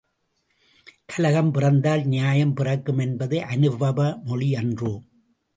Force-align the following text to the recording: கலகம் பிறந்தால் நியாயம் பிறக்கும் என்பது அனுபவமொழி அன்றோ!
கலகம் 1.05 1.51
பிறந்தால் 1.51 2.03
நியாயம் 2.05 2.53
பிறக்கும் 2.53 2.97
என்பது 2.97 3.39
அனுபவமொழி 3.49 4.49
அன்றோ! 4.55 4.93